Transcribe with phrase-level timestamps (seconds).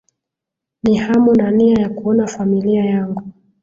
[0.83, 3.21] ni hamu na nia ya kuona familia yangu